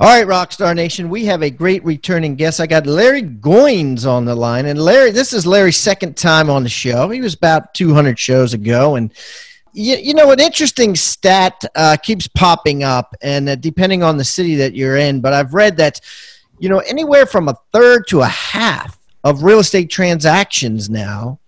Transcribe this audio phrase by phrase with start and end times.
[0.00, 2.58] All right, Rockstar Nation, we have a great returning guest.
[2.58, 4.66] I got Larry Goins on the line.
[4.66, 7.10] And Larry, this is Larry's second time on the show.
[7.10, 8.96] He was about 200 shows ago.
[8.96, 9.12] And,
[9.72, 14.24] you, you know, an interesting stat uh, keeps popping up, and uh, depending on the
[14.24, 16.00] city that you're in, but I've read that,
[16.58, 21.38] you know, anywhere from a third to a half of real estate transactions now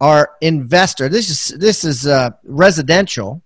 [0.00, 1.08] are investor.
[1.08, 3.42] This is, this is uh, residential,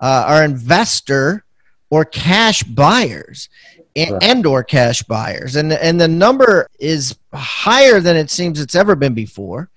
[0.00, 1.44] uh, are investor
[1.90, 3.48] or cash buyers
[3.96, 5.56] and, and or cash buyers.
[5.56, 9.70] And and the number is higher than it seems it's ever been before.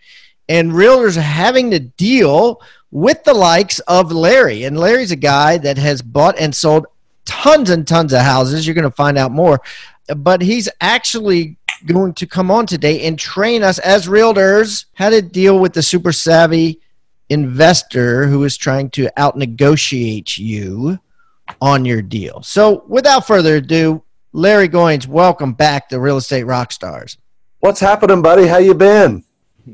[0.47, 4.63] And realtors are having to deal with the likes of Larry.
[4.63, 6.87] And Larry's a guy that has bought and sold
[7.25, 8.65] tons and tons of houses.
[8.65, 9.61] You're going to find out more.
[10.07, 15.21] But he's actually going to come on today and train us as realtors how to
[15.21, 16.79] deal with the super savvy
[17.29, 20.99] investor who is trying to out negotiate you
[21.61, 22.41] on your deal.
[22.41, 27.17] So, without further ado, Larry Goins, welcome back to Real Estate Rockstars.
[27.61, 28.45] What's happening, buddy?
[28.45, 29.23] How you been?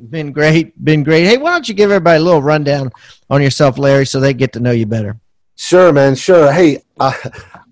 [0.09, 0.81] Been great.
[0.81, 1.25] Been great.
[1.25, 2.89] Hey, why don't you give everybody a little rundown
[3.30, 5.20] on yourself, Larry, so they get to know you better?
[5.58, 6.16] Sure, man.
[6.16, 6.53] Sure.
[6.53, 7.14] Hey, I,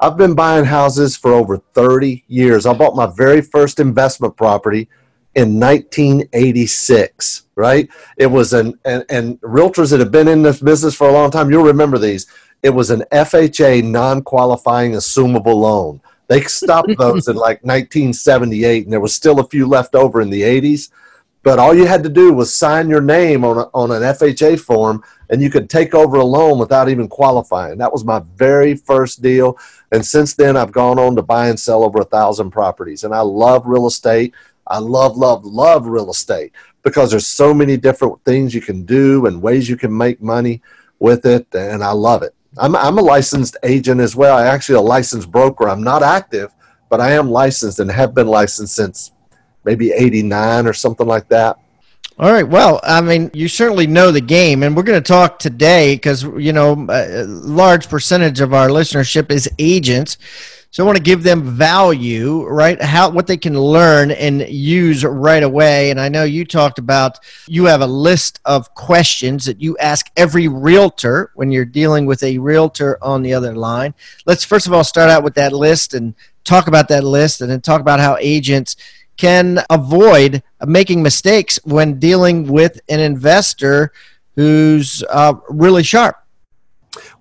[0.01, 2.65] I've been buying houses for over 30 years.
[2.65, 4.89] I bought my very first investment property
[5.35, 7.87] in 1986, right?
[8.17, 11.31] It was an, and, and realtors that have been in this business for a long
[11.31, 12.27] time, you'll remember these.
[12.61, 16.01] It was an FHA non qualifying assumable loan.
[16.27, 20.29] They stopped those in like 1978, and there was still a few left over in
[20.29, 20.89] the 80s.
[21.43, 24.61] But all you had to do was sign your name on, a, on an FHA
[24.61, 27.77] form, and you could take over a loan without even qualifying.
[27.77, 29.57] That was my very first deal.
[29.91, 33.03] And since then, I've gone on to buy and sell over a thousand properties.
[33.03, 34.33] And I love real estate.
[34.67, 39.25] I love, love, love real estate because there's so many different things you can do
[39.25, 40.61] and ways you can make money
[40.99, 41.45] with it.
[41.53, 42.33] And I love it.
[42.57, 44.37] I'm, I'm a licensed agent as well.
[44.37, 45.67] I actually a licensed broker.
[45.67, 46.53] I'm not active,
[46.89, 49.11] but I am licensed and have been licensed since
[49.63, 51.57] maybe 89 or something like that.
[52.19, 52.47] All right.
[52.47, 56.21] Well, I mean, you certainly know the game, and we're going to talk today because
[56.21, 60.19] you know a large percentage of our listenership is agents.
[60.73, 62.81] So I want to give them value, right?
[62.81, 65.91] How what they can learn and use right away.
[65.91, 70.09] And I know you talked about you have a list of questions that you ask
[70.17, 73.93] every realtor when you're dealing with a realtor on the other line.
[74.25, 77.51] Let's first of all start out with that list and talk about that list and
[77.51, 78.75] then talk about how agents
[79.15, 83.91] can avoid making mistakes when dealing with an investor
[84.35, 86.22] who's uh, really sharp.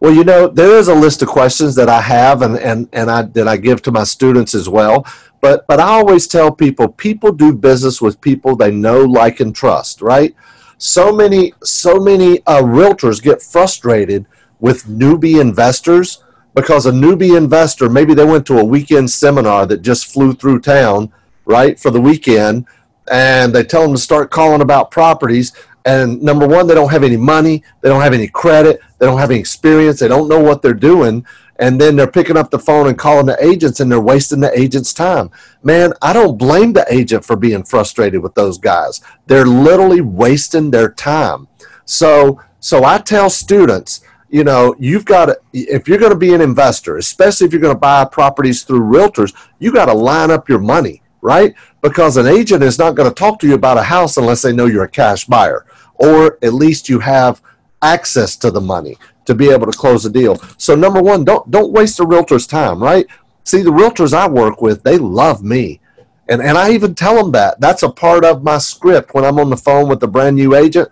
[0.00, 3.10] Well, you know, there is a list of questions that I have and, and, and
[3.10, 5.06] I that I give to my students as well.
[5.40, 9.54] But but I always tell people people do business with people they know, like, and
[9.54, 10.34] trust, right?
[10.78, 14.26] So many so many uh, realtors get frustrated
[14.60, 16.22] with newbie investors
[16.54, 20.60] because a newbie investor maybe they went to a weekend seminar that just flew through
[20.60, 21.12] town,
[21.44, 22.66] right, for the weekend,
[23.10, 25.52] and they tell them to start calling about properties
[25.84, 29.18] and number one, they don't have any money, they don't have any credit, they don't
[29.18, 31.26] have any experience, they don't know what they're doing.
[31.58, 34.58] And then they're picking up the phone and calling the agents and they're wasting the
[34.58, 35.30] agent's time.
[35.62, 39.00] Man, I don't blame the agent for being frustrated with those guys.
[39.26, 41.46] They're literally wasting their time.
[41.84, 46.32] So, so I tell students, you know, you've got to, if you're going to be
[46.32, 50.30] an investor, especially if you're going to buy properties through realtors, you got to line
[50.30, 51.54] up your money, right?
[51.80, 54.52] Because an agent is not going to talk to you about a house unless they
[54.52, 55.66] know you're a cash buyer
[56.02, 57.40] or at least you have
[57.80, 60.36] access to the money to be able to close a deal.
[60.58, 63.06] So number one, don't don't waste a realtor's time, right?
[63.44, 65.80] See, the realtors I work with, they love me.
[66.28, 67.60] And and I even tell them that.
[67.60, 70.54] That's a part of my script when I'm on the phone with a brand new
[70.54, 70.88] agent.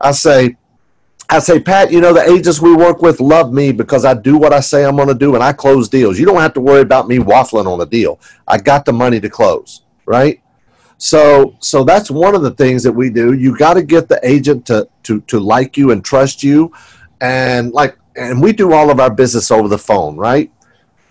[0.00, 0.56] I say,
[1.30, 4.36] I say, Pat, you know, the agents we work with love me because I do
[4.36, 6.18] what I say I'm going to do and I close deals.
[6.18, 8.20] You don't have to worry about me waffling on a deal.
[8.46, 10.41] I got the money to close, right?
[11.02, 13.32] So so that's one of the things that we do.
[13.32, 16.72] You got to get the agent to to to like you and trust you,
[17.20, 20.52] and like and we do all of our business over the phone, right?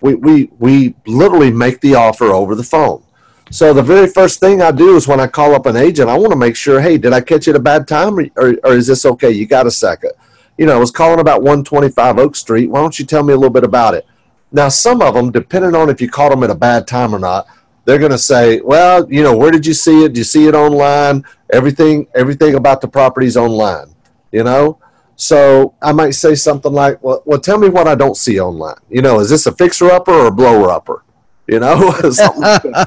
[0.00, 3.02] We we we literally make the offer over the phone.
[3.50, 6.16] So the very first thing I do is when I call up an agent, I
[6.16, 8.54] want to make sure, hey, did I catch you at a bad time, or, or,
[8.64, 9.30] or is this okay?
[9.30, 10.12] You got a second?
[10.58, 12.70] you know, I was calling about 125 Oak Street.
[12.70, 14.06] Why don't you tell me a little bit about it?
[14.52, 17.18] Now, some of them, depending on if you caught them at a bad time or
[17.18, 17.46] not,
[17.84, 20.12] they're going to say, well, you know, where did you see it?
[20.12, 21.24] Do you see it online?
[21.52, 23.94] Everything, everything about the property's online,
[24.30, 24.78] you know?
[25.16, 28.80] So I might say something like, well, well, tell me what I don't see online.
[28.88, 31.04] You know, is this a fixer upper or a blower upper?
[31.46, 31.92] You know,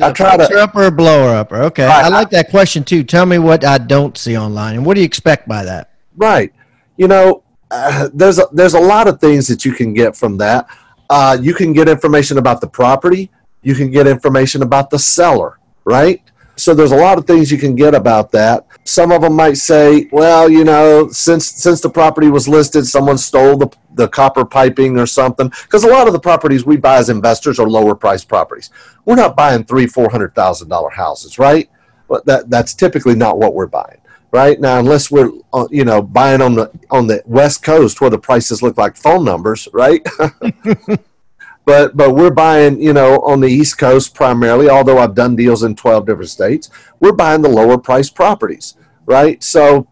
[0.00, 1.62] I try to upper or blower upper.
[1.64, 3.04] Okay, right, I like that question too.
[3.04, 5.90] Tell me what I don't see online, and what do you expect by that?
[6.16, 6.52] Right.
[6.96, 10.36] You know, uh, there's a, there's a lot of things that you can get from
[10.38, 10.66] that.
[11.08, 13.30] Uh, you can get information about the property.
[13.62, 15.58] You can get information about the seller.
[15.84, 16.22] Right.
[16.56, 18.66] So there's a lot of things you can get about that.
[18.84, 23.16] Some of them might say, well, you know, since since the property was listed, someone
[23.16, 25.48] stole the, the copper piping or something.
[25.48, 28.70] Because a lot of the properties we buy as investors are lower priced properties.
[29.04, 31.70] We're not buying three, four hundred thousand dollar houses, right?
[32.08, 34.00] But that that's typically not what we're buying,
[34.30, 34.60] right?
[34.60, 38.18] Now, unless we're uh, you know buying on the on the west coast where the
[38.18, 40.06] prices look like phone numbers, right?
[41.64, 45.62] but but we're buying you know on the east coast primarily although i've done deals
[45.62, 46.70] in 12 different states
[47.00, 48.76] we're buying the lower price properties
[49.06, 49.42] right?
[49.42, 49.88] So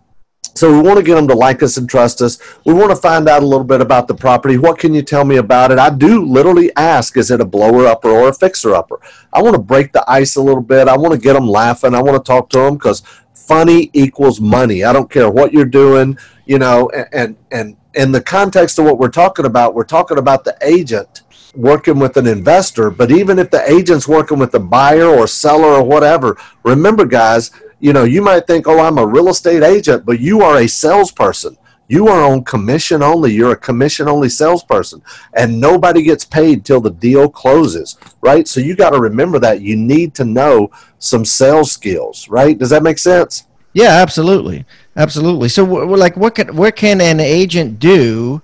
[0.57, 2.39] so we want to get them to like us and trust us.
[2.67, 4.59] We want to find out a little bit about the property.
[4.59, 5.79] What can you tell me about it?
[5.79, 9.01] I do literally ask is it a blower upper or a fixer upper?
[9.33, 10.89] I want to break the ice a little bit.
[10.89, 11.95] I want to get them laughing.
[11.95, 13.03] I want to talk to them because
[13.33, 14.83] funny equals money.
[14.83, 16.19] I don't care what you're doing
[16.51, 20.19] you know and and, and in the context of what we're talking about we're talking
[20.19, 21.23] about the agent
[21.55, 25.69] working with an investor, but even if the agent's working with a buyer or seller
[25.69, 27.51] or whatever, remember, guys,
[27.81, 30.69] you know, you might think, oh, I'm a real estate agent, but you are a
[30.69, 31.57] salesperson.
[31.89, 33.33] You are on commission only.
[33.33, 35.03] You're a commission only salesperson,
[35.35, 38.47] and nobody gets paid till the deal closes, right?
[38.47, 40.71] So you got to remember that you need to know
[41.01, 42.57] some sales skills, right?
[42.57, 43.49] Does that make sense?
[43.73, 45.49] Yeah, absolutely, absolutely.
[45.49, 48.41] So, like, what can what can an agent do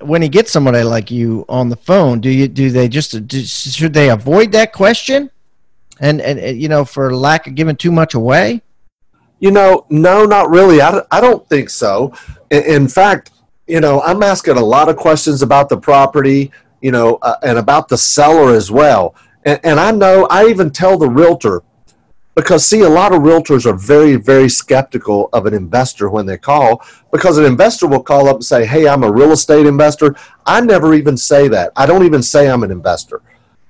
[0.00, 3.42] when he gets somebody like you on the phone, do you do they just do,
[3.44, 5.30] should they avoid that question,
[6.00, 8.62] and, and you know for lack of giving too much away?
[9.38, 10.82] You know, no, not really.
[10.82, 12.12] I, I don't think so.
[12.50, 13.32] In, in fact,
[13.66, 16.50] you know, I'm asking a lot of questions about the property,
[16.80, 19.14] you know, uh, and about the seller as well.
[19.44, 21.62] And, and I know I even tell the realtor
[22.34, 26.38] because see a lot of realtors are very very skeptical of an investor when they
[26.38, 26.82] call
[27.12, 30.14] because an investor will call up and say hey i'm a real estate investor.
[30.46, 31.72] I never even say that.
[31.76, 33.22] I don't even say i'm an investor.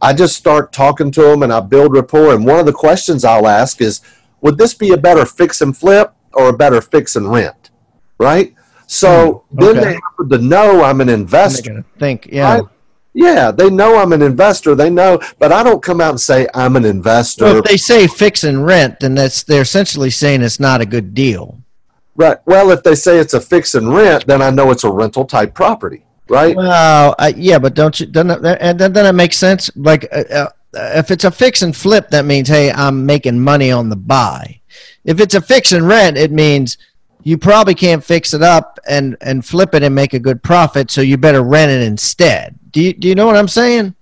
[0.02, 3.24] I just start talking to them and i build rapport and one of the questions
[3.24, 4.00] i'll ask is
[4.40, 7.60] would this be a better fix and flip or a better fix and rent
[8.20, 8.54] right?
[8.86, 9.72] So hmm, okay.
[9.72, 11.84] then they happen to know i'm an investor.
[11.98, 12.58] think yeah.
[12.58, 12.64] Right?
[13.12, 14.74] Yeah, they know I'm an investor.
[14.74, 17.44] They know, but I don't come out and say I'm an investor.
[17.44, 20.86] Well, if they say fix and rent, then that's they're essentially saying it's not a
[20.86, 21.60] good deal.
[22.14, 22.38] Right.
[22.44, 25.24] Well, if they say it's a fix and rent, then I know it's a rental
[25.24, 26.54] type property, right?
[26.54, 28.06] Well, uh, yeah, but don't you?
[28.06, 29.70] Doesn't and then, then it makes sense.
[29.74, 33.72] Like, uh, uh, if it's a fix and flip, that means hey, I'm making money
[33.72, 34.60] on the buy.
[35.04, 36.78] If it's a fix and rent, it means
[37.22, 40.92] you probably can't fix it up and and flip it and make a good profit,
[40.92, 42.56] so you better rent it instead.
[42.70, 43.94] Do you do you know what I'm saying?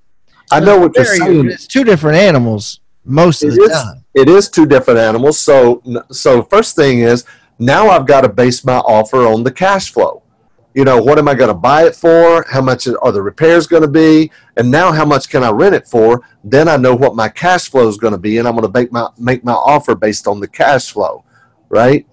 [0.51, 1.51] I know what you're saying.
[1.51, 4.05] It's two different animals most of it the is, time.
[4.15, 5.39] It is two different animals.
[5.39, 7.25] So so first thing is
[7.59, 10.23] now I've got to base my offer on the cash flow.
[10.75, 12.45] You know, what am I going to buy it for?
[12.49, 14.31] How much are the repairs going to be?
[14.57, 16.23] And now how much can I rent it for?
[16.45, 18.79] Then I know what my cash flow is going to be and I'm going to
[18.79, 21.25] make my make my offer based on the cash flow,
[21.71, 22.07] right?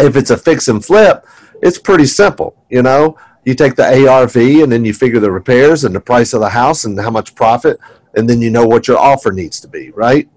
[0.00, 1.24] If it's a fix and flip,
[1.62, 5.84] it's pretty simple, you know you take the ARV and then you figure the repairs
[5.84, 7.78] and the price of the house and how much profit,
[8.14, 10.28] and then you know what your offer needs to be, right?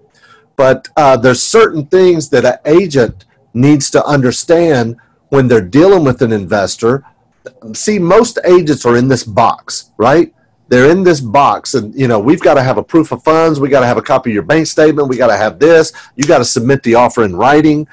[0.56, 3.24] But uh, there's certain things that an agent
[3.54, 4.96] needs to understand
[5.28, 7.04] when they're dealing with an investor.
[7.72, 10.34] See, most agents are in this box, right?
[10.68, 13.58] They're in this box, and you know we've got to have a proof of funds.
[13.58, 15.08] We got to have a copy of your bank statement.
[15.08, 15.92] We got to have this.
[16.14, 17.88] You got to submit the offer in writing,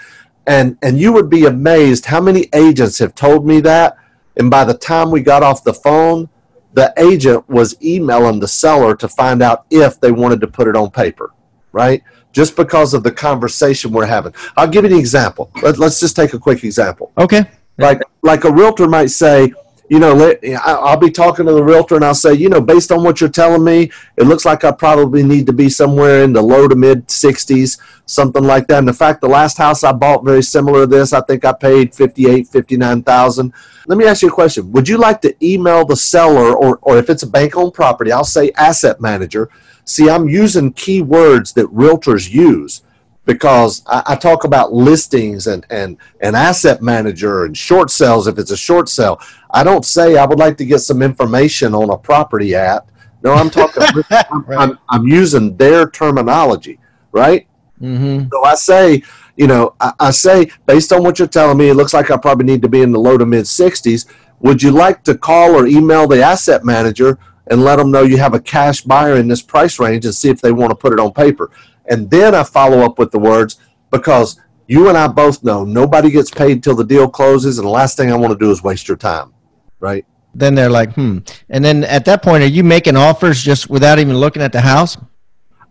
[0.45, 3.97] and and you would be amazed how many agents have told me that
[4.37, 6.29] and by the time we got off the phone,
[6.73, 10.75] the agent was emailing the seller to find out if they wanted to put it
[10.75, 11.33] on paper,
[11.71, 12.03] right?
[12.33, 14.33] Just because of the conversation we're having.
[14.57, 15.49] I'll give you an example.
[15.63, 17.13] Let, us just take a quick example.
[17.17, 17.45] Okay.
[17.77, 19.53] Like like a realtor might say,
[19.89, 22.91] you know, let, I'll be talking to the realtor and I'll say, you know, based
[22.91, 26.33] on what you're telling me, it looks like I probably need to be somewhere in
[26.33, 28.79] the low to mid 60s, something like that.
[28.79, 31.53] And the fact, the last house I bought very similar to this, I think I
[31.53, 33.53] paid 58, 59,000.
[33.87, 34.71] Let me ask you a question.
[34.71, 38.11] Would you like to email the seller or, or if it's a bank owned property,
[38.11, 39.49] I'll say asset manager.
[39.83, 42.81] See, I'm using keywords that realtors use.
[43.25, 48.37] Because I, I, talk about listings and, and an asset manager and short sales if
[48.37, 49.19] it's a short sale.
[49.51, 52.91] I don't say I would like to get some information on a property app.
[53.23, 53.83] No, I'm talking.
[54.11, 54.59] I'm, right.
[54.59, 56.79] I'm, I'm, using their terminology,
[57.11, 57.47] right?
[57.81, 58.27] Mm-hmm.
[58.31, 59.01] So I say,
[59.35, 62.17] you know, I, I say based on what you're telling me, it looks like I
[62.17, 64.05] probably need to be in the low to mid 60s.
[64.41, 67.17] Would you like to call or email the asset manager
[67.47, 70.29] and let them know you have a cash buyer in this price range and see
[70.29, 71.49] if they want to put it on paper?
[71.89, 73.59] And then I follow up with the words
[73.91, 77.71] because you and I both know nobody gets paid till the deal closes, and the
[77.71, 79.33] last thing I want to do is waste your time,
[79.79, 80.05] right?
[80.33, 81.19] Then they're like, hmm.
[81.49, 84.61] And then at that point, are you making offers just without even looking at the
[84.61, 84.97] house?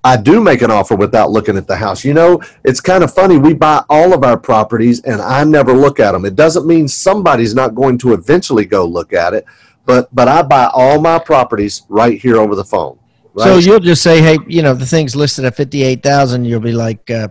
[0.05, 2.05] I do make an offer without looking at the house.
[2.05, 3.39] You know, it's kind of funny.
[3.39, 6.27] We buy all of our properties and I never look at them.
[6.27, 9.47] It doesn't mean somebody's not going to eventually go look at it,
[9.87, 12.99] but but I buy all my properties right here over the phone.
[13.35, 13.45] Right?
[13.45, 16.45] So you'll just say, hey, you know, the thing's listed at fifty eight thousand.
[16.45, 17.29] You'll be like, uh,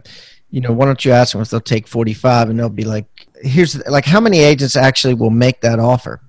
[0.52, 2.50] you know, why don't you ask them if they'll take forty five?
[2.50, 3.08] And they'll be like,
[3.42, 6.22] here's like, how many agents actually will make that offer?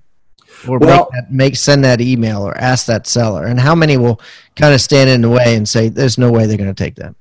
[0.67, 3.97] or well, make, that, make send that email or ask that seller and how many
[3.97, 4.19] will
[4.55, 6.95] kind of stand in the way and say there's no way they're going to take
[6.95, 7.15] that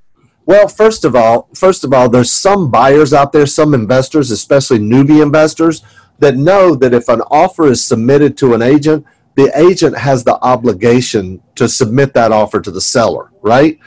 [0.47, 4.79] well first of all first of all there's some buyers out there some investors especially
[4.79, 5.83] newbie investors
[6.19, 9.05] that know that if an offer is submitted to an agent
[9.37, 13.79] the agent has the obligation to submit that offer to the seller right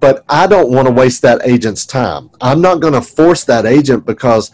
[0.00, 3.66] but i don't want to waste that agent's time i'm not going to force that
[3.66, 4.52] agent because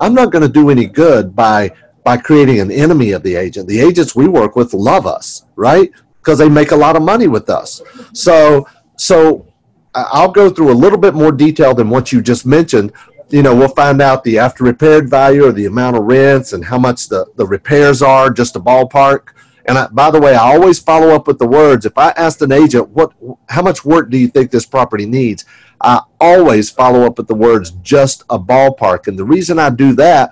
[0.00, 1.70] i'm not going to do any good by
[2.06, 3.66] by creating an enemy of the agent.
[3.66, 5.90] The agents we work with love us, right?
[6.18, 7.82] Because they make a lot of money with us.
[8.12, 9.44] So, so
[9.92, 12.92] I'll go through a little bit more detail than what you just mentioned.
[13.30, 16.64] You know, we'll find out the after repaired value or the amount of rents and
[16.64, 19.30] how much the, the repairs are, just a ballpark.
[19.68, 21.86] And I, by the way, I always follow up with the words.
[21.86, 23.12] If I asked an agent, what,
[23.48, 25.44] how much work do you think this property needs?
[25.80, 29.08] I always follow up with the words, just a ballpark.
[29.08, 30.30] And the reason I do that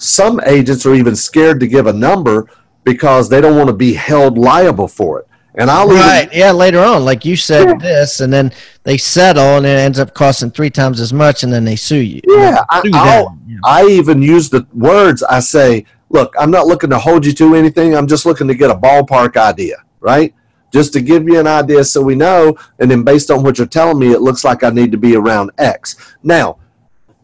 [0.00, 2.48] some agents are even scared to give a number
[2.84, 5.28] because they don't want to be held liable for it.
[5.56, 6.52] And I'll right, even, yeah.
[6.52, 7.74] Later on, like you said yeah.
[7.74, 8.52] this, and then
[8.84, 11.96] they settle, and it ends up costing three times as much, and then they sue
[11.96, 12.20] you.
[12.26, 13.26] Yeah, sue I,
[13.64, 15.22] I even use the words.
[15.24, 17.96] I say, "Look, I'm not looking to hold you to anything.
[17.96, 20.34] I'm just looking to get a ballpark idea, right?
[20.72, 22.56] Just to give you an idea, so we know.
[22.78, 25.16] And then, based on what you're telling me, it looks like I need to be
[25.16, 25.96] around X.
[26.22, 26.58] Now,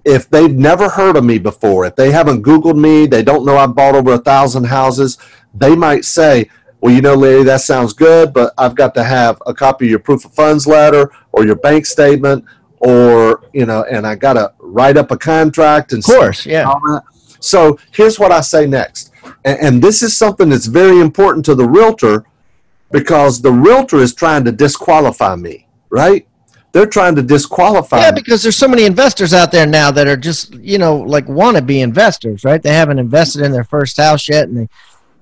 [0.05, 3.57] if they've never heard of me before, if they haven't Googled me, they don't know
[3.57, 5.19] I've bought over a thousand houses,
[5.53, 6.49] they might say,
[6.81, 9.91] well, you know, Larry, that sounds good, but I've got to have a copy of
[9.91, 12.45] your proof of funds letter or your bank statement,
[12.79, 16.73] or, you know, and I got to write up a contract and of course, yeah.
[17.41, 19.13] So here's what I say next.
[19.45, 22.25] And, and this is something that's very important to the realtor
[22.91, 26.27] because the realtor is trying to disqualify me, right?
[26.77, 28.01] they're trying to disqualify.
[28.01, 31.27] Yeah, because there's so many investors out there now that are just you know like
[31.27, 32.63] want to be investors, right?
[32.63, 34.69] They haven't invested in their first house yet, and they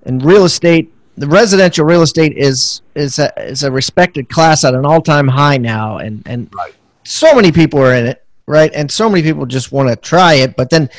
[0.05, 4.75] and real estate, the residential real estate is is a, is a respected class at
[4.75, 6.75] an all time high now, and and right.
[7.05, 8.73] so many people are in it, right?
[8.75, 10.91] And so many people just want to try it, but then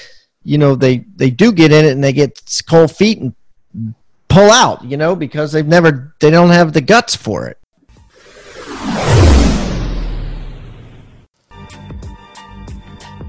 [0.45, 3.33] you know they they do get in it and they get cold feet and
[4.29, 7.57] pull out, you know, because they've never they don't have the guts for it.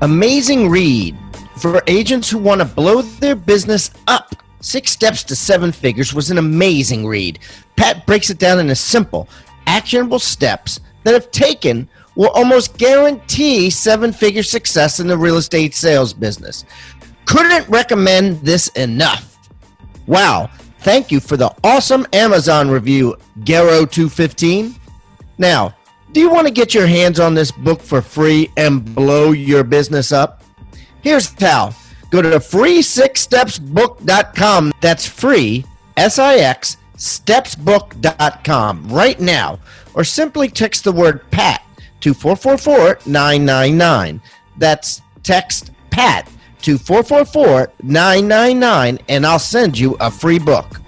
[0.03, 1.17] Amazing read
[1.57, 4.35] for agents who want to blow their business up.
[4.61, 7.39] Six Steps to Seven Figures was an amazing read.
[7.77, 9.29] Pat breaks it down into simple,
[9.67, 15.75] actionable steps that, if taken, will almost guarantee seven figure success in the real estate
[15.75, 16.65] sales business.
[17.26, 19.38] Couldn't recommend this enough.
[20.06, 20.49] Wow.
[20.78, 24.78] Thank you for the awesome Amazon review, Garo215.
[25.37, 25.75] Now,
[26.12, 29.64] do you want to get your hands on this book for free and blow your
[29.64, 30.45] business up?
[31.02, 31.75] Here's how.
[32.11, 34.73] Go to free6stepsbook.com.
[34.80, 35.64] That's free,
[35.97, 39.59] S I X, stepsbook.com right now.
[39.95, 41.62] Or simply text the word PAT
[42.00, 44.23] to 444 999.
[44.56, 46.26] That's text PAT
[46.63, 50.81] to 444 999 and I'll send you a free book.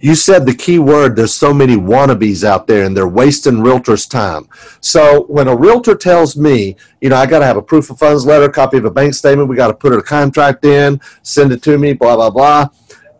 [0.00, 4.08] you said the key word there's so many wannabes out there and they're wasting realtors
[4.08, 4.48] time
[4.80, 7.98] so when a realtor tells me you know i got to have a proof of
[7.98, 11.52] funds letter copy of a bank statement we got to put a contract in send
[11.52, 12.68] it to me blah blah blah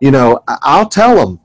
[0.00, 1.40] you know i'll tell them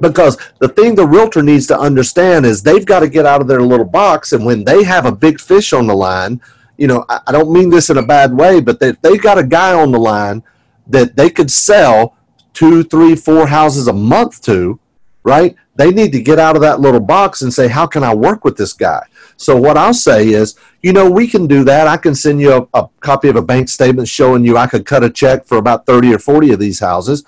[0.00, 3.46] because the thing the realtor needs to understand is they've got to get out of
[3.46, 6.40] their little box and when they have a big fish on the line
[6.76, 9.44] you know i don't mean this in a bad way but they, they've got a
[9.44, 10.42] guy on the line
[10.86, 12.16] that they could sell
[12.52, 14.78] two, three, four houses a month to,
[15.24, 15.56] right?
[15.76, 18.44] They need to get out of that little box and say, how can I work
[18.44, 19.02] with this guy?
[19.36, 21.88] So what I'll say is, you know, we can do that.
[21.88, 24.86] I can send you a, a, copy of a bank statement showing you I could
[24.86, 27.24] cut a check for about 30 or 40 of these houses.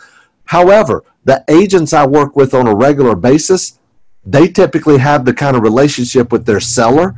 [0.46, 3.78] However, the agents I work with on a regular basis,
[4.24, 7.14] they typically have the kind of relationship with their seller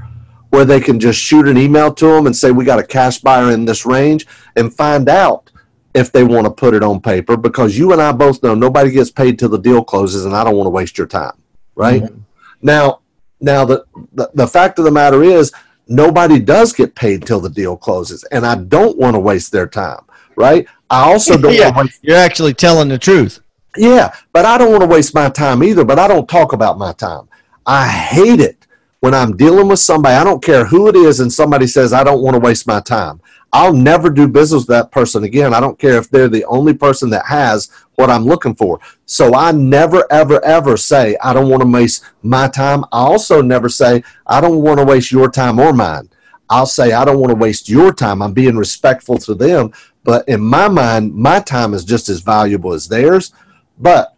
[0.51, 3.19] where they can just shoot an email to them and say, we got a cash
[3.19, 5.51] buyer in this range and find out
[5.95, 8.91] if they want to put it on paper because you and I both know nobody
[8.91, 11.33] gets paid till the deal closes and I don't want to waste your time.
[11.75, 12.03] Right.
[12.03, 12.21] Mm-hmm.
[12.63, 13.01] Now,
[13.41, 15.53] now the, the, the fact of the matter is
[15.87, 19.67] nobody does get paid till the deal closes and I don't want to waste their
[19.67, 20.05] time.
[20.37, 20.67] Right.
[20.91, 23.41] I also don't yeah, waste- You're actually telling the truth.
[23.77, 26.79] Yeah, but I don't want to waste my time either, but I don't talk about
[26.79, 27.29] my time.
[27.67, 28.59] I hate it
[29.01, 32.03] when I'm dealing with somebody, I don't care who it is, and somebody says, I
[32.03, 33.21] don't want to waste my time.
[33.53, 35.55] I'll never do business with that person again.
[35.55, 38.79] I don't care if they're the only person that has what I'm looking for.
[39.07, 42.85] So I never, ever, ever say, I don't want to waste my time.
[42.93, 46.11] I also never say, I don't want to waste your time or mine.
[46.51, 48.21] I'll say, I don't want to waste your time.
[48.21, 49.73] I'm being respectful to them.
[50.09, 53.31] But in my mind, my time is just as valuable as theirs.
[53.79, 54.17] But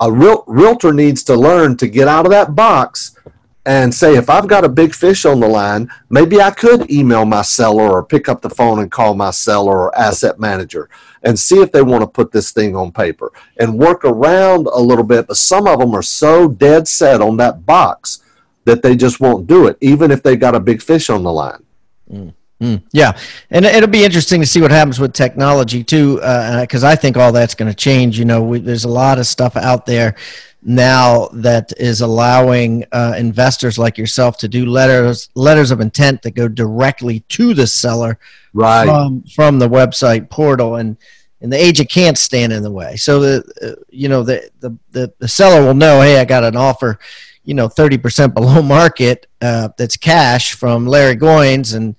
[0.00, 3.16] a real realtor needs to learn to get out of that box
[3.64, 7.24] and say if I've got a big fish on the line, maybe I could email
[7.24, 10.90] my seller or pick up the phone and call my seller or asset manager
[11.22, 14.80] and see if they want to put this thing on paper and work around a
[14.80, 15.28] little bit.
[15.28, 18.24] But some of them are so dead set on that box
[18.64, 21.32] that they just won't do it, even if they got a big fish on the
[21.32, 21.62] line.
[22.10, 22.34] Mm.
[22.62, 23.18] Mm, yeah,
[23.50, 26.14] and it'll be interesting to see what happens with technology too,
[26.60, 28.20] because uh, I think all that's going to change.
[28.20, 30.14] You know, we, there's a lot of stuff out there
[30.62, 36.36] now that is allowing uh, investors like yourself to do letters letters of intent that
[36.36, 38.16] go directly to the seller
[38.52, 38.86] right.
[38.86, 40.96] from, from the website portal and
[41.40, 42.94] and the agent can't stand in the way.
[42.94, 46.44] So the uh, you know the, the the the seller will know hey i got
[46.44, 47.00] an offer
[47.44, 51.96] you know 30% below market uh, that's cash from larry Goins and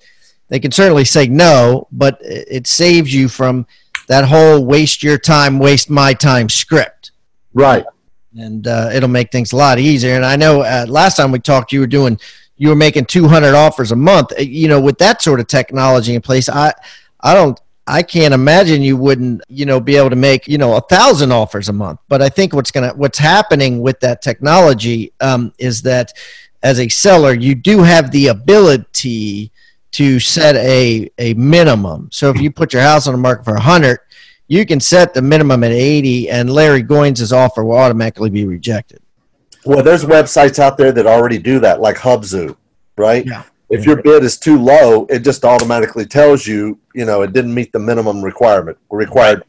[0.50, 3.66] they can certainly say no but it saves you from
[4.08, 7.12] that whole waste your time waste my time script
[7.54, 7.86] right
[8.38, 10.16] and uh, it'll make things a lot easier.
[10.16, 12.20] And I know uh, last time we talked, you were doing
[12.56, 14.32] you were making 200 offers a month.
[14.34, 16.74] Uh, you know, with that sort of technology in place, I
[17.20, 20.76] I don't I can't imagine you wouldn't you know be able to make you know
[20.76, 22.00] a thousand offers a month.
[22.08, 26.14] But I think what's gonna what's happening with that technology um, is that
[26.64, 29.52] as a seller, you do have the ability
[29.94, 32.10] to set a a minimum.
[32.12, 34.00] So if you put your house on the market for a hundred
[34.48, 39.00] you can set the minimum at 80 and Larry Goins' offer will automatically be rejected.
[39.66, 42.56] Well, there's websites out there that already do that, like Hubzu,
[42.98, 43.26] right?
[43.26, 43.44] Yeah.
[43.70, 47.54] If your bid is too low, it just automatically tells you, you know, it didn't
[47.54, 49.44] meet the minimum requirement required.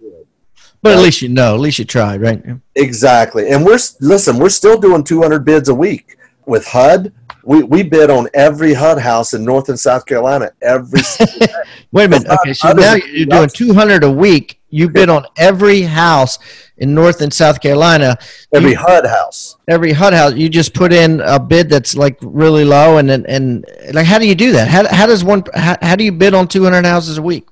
[0.81, 2.43] But at least you know, at least you tried, right?
[2.75, 3.51] Exactly.
[3.51, 7.13] And we're listen, we're still doing 200 bids a week with HUD.
[7.47, 11.01] We, we bid on every HUD house in North and South Carolina every.
[11.93, 12.29] Wait a minute.
[12.29, 16.41] Okay, so now you're doing 200 a week you bid on every house
[16.79, 18.19] in North and South Carolina.
[18.53, 19.57] Every you, HUD house.
[19.69, 20.35] Every HUD house.
[20.35, 24.19] You just put in a bid that's like really low, and and, and like how
[24.19, 24.67] do you do that?
[24.67, 25.45] How, how does one?
[25.55, 27.47] How, how do you bid on 200 houses a week?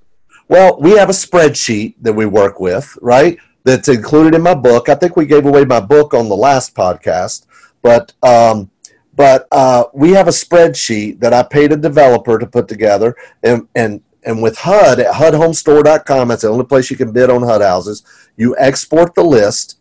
[0.48, 3.38] Well, we have a spreadsheet that we work with, right?
[3.62, 4.88] That's included in my book.
[4.88, 7.46] I think we gave away my book on the last podcast,
[7.83, 8.68] but um,
[9.14, 13.68] but uh, we have a spreadsheet that I paid a developer to put together, and
[13.75, 17.62] and and with HUD at HUDHomestore.com, that's the only place you can bid on HUD
[17.62, 18.05] houses.
[18.37, 19.81] You export the list,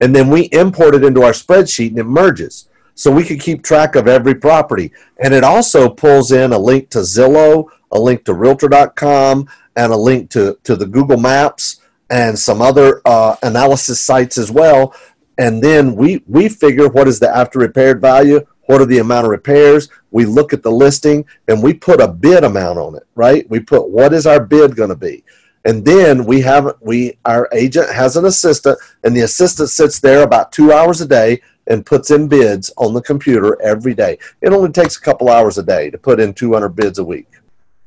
[0.00, 2.68] and then we import it into our spreadsheet and it merges.
[2.94, 4.92] So we can keep track of every property.
[5.22, 9.96] And it also pulls in a link to Zillow, a link to Realtor.com, and a
[9.96, 14.94] link to, to the Google Maps and some other uh, analysis sites as well.
[15.40, 19.24] And then we, we figure what is the after repaired value, what are the amount
[19.24, 19.88] of repairs.
[20.10, 23.48] We look at the listing and we put a bid amount on it right?
[23.48, 25.24] We put what is our bid going to be.
[25.64, 30.22] And then we have we our agent has an assistant and the assistant sits there
[30.22, 34.18] about two hours a day and puts in bids on the computer every day.
[34.42, 37.28] It only takes a couple hours a day to put in 200 bids a week.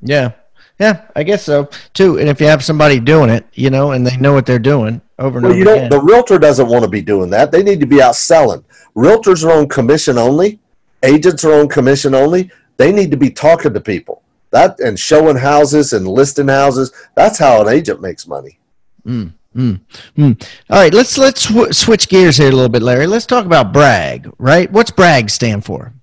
[0.02, 0.32] Yeah
[0.80, 4.06] yeah i guess so too and if you have somebody doing it you know and
[4.06, 5.90] they know what they're doing over and well, over you again.
[5.90, 8.64] the realtor doesn't want to be doing that they need to be out selling
[8.96, 10.60] realtors are on commission only
[11.04, 12.50] agents are on commission only.
[12.78, 16.92] They need to be talking to people that and showing houses and listing houses.
[17.16, 18.58] That's how an agent makes money.
[19.06, 19.80] Mm, mm,
[20.18, 20.48] mm.
[20.70, 23.06] All right, let's let's sw- switch gears here a little bit, Larry.
[23.06, 24.32] Let's talk about brag.
[24.40, 24.72] Right?
[24.72, 25.94] What's brag stand for?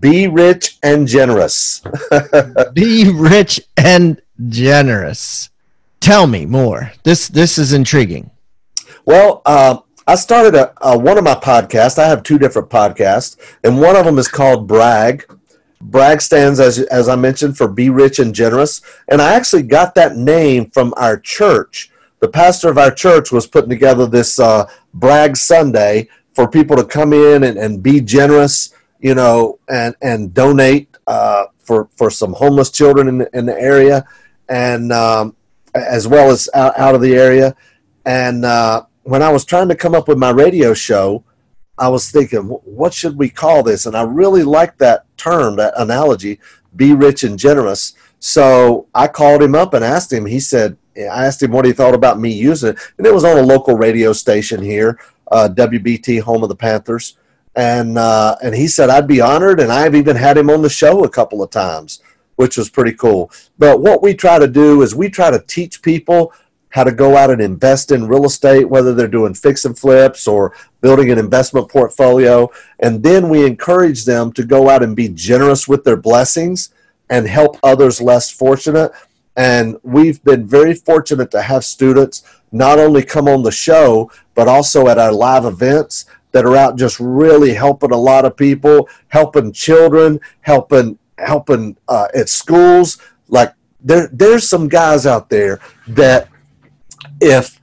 [0.00, 1.82] Be rich and generous.
[2.72, 5.50] be rich and generous.
[6.00, 6.92] Tell me more.
[7.04, 8.30] This this is intriguing.
[9.04, 11.98] Well, uh, I started a, a, one of my podcasts.
[11.98, 15.24] I have two different podcasts, and one of them is called Brag.
[15.80, 19.94] Brag stands as as I mentioned for Be Rich and Generous, and I actually got
[19.94, 21.90] that name from our church.
[22.20, 26.84] The pastor of our church was putting together this uh, Brag Sunday for people to
[26.84, 32.32] come in and, and be generous, you know, and and donate uh, for for some
[32.32, 34.04] homeless children in the, in the area,
[34.48, 35.36] and um,
[35.74, 37.54] as well as out, out of the area.
[38.04, 41.24] And uh, when I was trying to come up with my radio show,
[41.78, 43.86] I was thinking, what should we call this?
[43.86, 46.40] And I really liked that term, that analogy,
[46.74, 47.94] be rich and generous.
[48.18, 50.26] So I called him up and asked him.
[50.26, 52.78] He said, I asked him what he thought about me using it.
[52.96, 54.98] And it was on a local radio station here,
[55.30, 57.17] uh, WBT, home of the Panthers.
[57.58, 59.58] And, uh, and he said, I'd be honored.
[59.58, 62.00] And I've even had him on the show a couple of times,
[62.36, 63.32] which was pretty cool.
[63.58, 66.32] But what we try to do is we try to teach people
[66.68, 70.28] how to go out and invest in real estate, whether they're doing fix and flips
[70.28, 72.48] or building an investment portfolio.
[72.78, 76.72] And then we encourage them to go out and be generous with their blessings
[77.10, 78.92] and help others less fortunate.
[79.36, 84.46] And we've been very fortunate to have students not only come on the show, but
[84.46, 88.88] also at our live events that are out just really helping a lot of people,
[89.08, 92.98] helping children, helping helping uh, at schools.
[93.28, 96.28] Like there, there's some guys out there that
[97.20, 97.60] if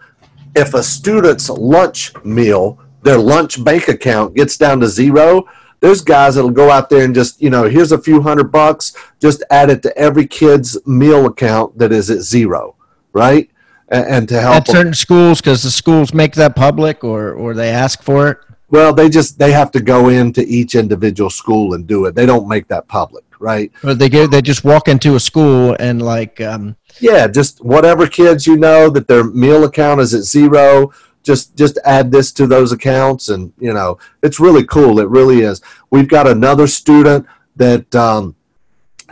[0.56, 5.45] if a student's lunch meal, their lunch bank account gets down to zero,
[5.82, 8.95] there's guys that'll go out there and just, you know, here's a few hundred bucks,
[9.19, 12.75] just add it to every kid's meal account that is at zero,
[13.13, 13.49] right?
[13.89, 14.93] And, to help at certain them.
[14.95, 18.38] schools because the schools make that public or or they ask for it.
[18.76, 22.14] Well, they just they have to go into each individual school and do it.
[22.14, 23.72] They don't make that public, right?
[23.86, 28.06] Or they get they just walk into a school and like um, yeah, just whatever
[28.06, 30.92] kids you know that their meal account is at zero,
[31.24, 35.00] just just add this to those accounts, and you know it's really cool.
[35.00, 35.62] It really is.
[35.90, 38.36] We've got another student that um,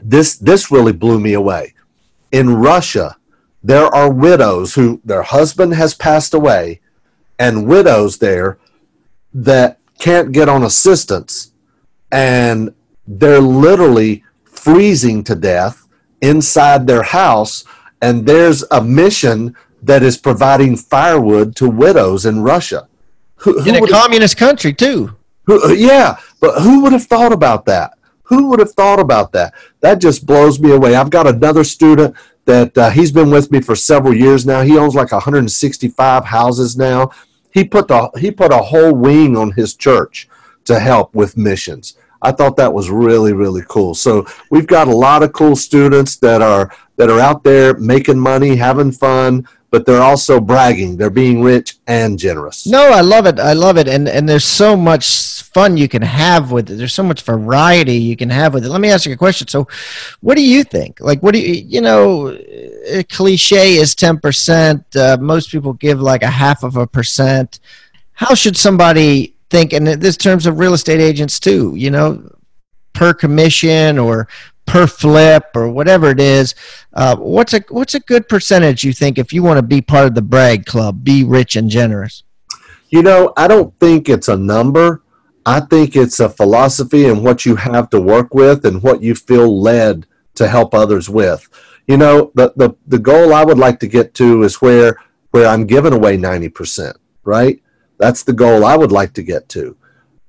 [0.01, 1.73] this this really blew me away.
[2.33, 3.15] In Russia,
[3.63, 6.81] there are widows who their husband has passed away,
[7.39, 8.57] and widows there
[9.33, 11.51] that can't get on assistance,
[12.11, 12.73] and
[13.07, 15.87] they're literally freezing to death
[16.21, 17.65] inside their house,
[18.01, 22.87] and there's a mission that is providing firewood to widows in Russia.
[23.35, 25.15] Who, who in a communist country, too.
[25.45, 27.97] Who, uh, yeah, but who would have thought about that?
[28.23, 29.53] Who would have thought about that?
[29.81, 30.95] That just blows me away.
[30.95, 32.15] I've got another student
[32.45, 34.61] that uh, he's been with me for several years now.
[34.61, 37.11] He owns like 165 houses now.
[37.53, 40.27] He put the he put a whole wing on his church
[40.65, 41.97] to help with missions.
[42.21, 43.93] I thought that was really really cool.
[43.93, 48.17] So we've got a lot of cool students that are that are out there making
[48.17, 50.97] money, having fun, but they're also bragging.
[50.97, 52.65] They're being rich and generous.
[52.65, 53.39] No, I love it.
[53.39, 53.87] I love it.
[53.87, 55.03] And and there's so much
[55.53, 56.75] fun you can have with it.
[56.75, 58.69] There's so much variety you can have with it.
[58.69, 59.47] Let me ask you a question.
[59.47, 59.67] So,
[60.21, 60.99] what do you think?
[60.99, 62.37] Like, what do you you know?
[62.87, 64.83] A cliche is ten percent.
[64.95, 67.59] Uh, most people give like a half of a percent.
[68.13, 72.27] How should somebody think, and this terms of real estate agents too, you know,
[72.93, 74.27] per commission or
[74.65, 76.55] per flip or whatever it is.
[76.93, 80.05] Uh, what's a what's a good percentage you think if you want to be part
[80.07, 82.23] of the brag club, be rich and generous?
[82.89, 85.02] You know, I don't think it's a number.
[85.45, 89.15] I think it's a philosophy and what you have to work with and what you
[89.15, 91.47] feel led to help others with.
[91.87, 94.97] You know, the the, the goal I would like to get to is where
[95.31, 97.59] where I'm giving away 90%, right?
[97.97, 99.75] That's the goal I would like to get to.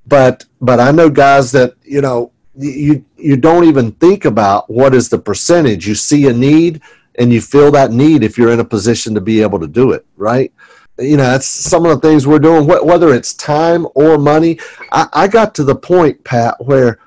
[0.06, 4.94] But but I know guys that you know you you don't even think about what
[4.94, 5.86] is the percentage.
[5.86, 6.82] You see a need
[7.16, 9.92] and you feel that need if you're in a position to be able to do
[9.92, 10.52] it, right?
[10.98, 14.60] You know, that's some of the things we're doing, whether it's time or money.
[14.92, 17.00] I, I got to the point, Pat, where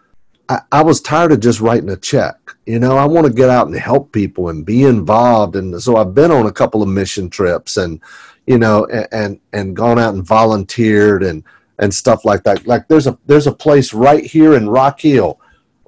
[0.49, 2.35] I, I, was tired of just writing a check.
[2.65, 5.55] You know, I want to get out and help people and be involved.
[5.55, 8.01] And so I've been on a couple of mission trips and,
[8.45, 11.43] you know, and, and, and gone out and volunteered and,
[11.79, 12.67] and stuff like that.
[12.67, 15.39] Like there's a, there's a place right here in Rock Hill.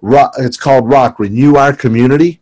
[0.01, 2.38] Rock, it's called Rock Renew Our Community.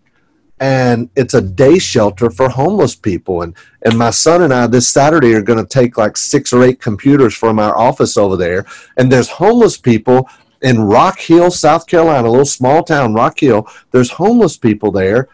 [0.60, 3.43] And it's a day shelter for homeless people.
[3.43, 6.63] And, and my son and I this Saturday are going to take like six or
[6.63, 8.65] eight computers from our office over there.
[8.98, 10.28] And there's homeless people
[10.62, 13.67] in Rock Hill, South Carolina, a little small town, Rock Hill.
[13.91, 15.30] There's homeless people there.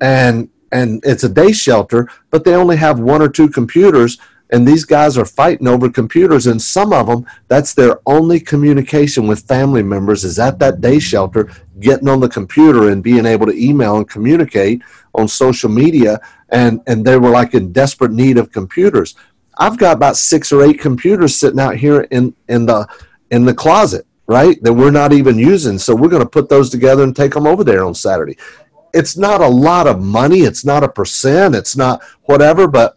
[0.00, 4.18] And and it's a day shelter, but they only have one or two computers.
[4.50, 9.26] And these guys are fighting over computers, and some of them, that's their only communication
[9.26, 13.46] with family members is at that day shelter, getting on the computer and being able
[13.46, 14.82] to email and communicate
[15.14, 16.20] on social media.
[16.50, 19.14] and and they were like in desperate need of computers.
[19.58, 22.86] I've got about six or eight computers sitting out here in in the
[23.30, 24.62] in the closet, right?
[24.62, 25.78] That we're not even using.
[25.78, 28.36] So we're going to put those together and take them over there on Saturday.
[28.92, 30.40] It's not a lot of money.
[30.40, 31.54] It's not a percent.
[31.54, 32.95] It's not whatever, but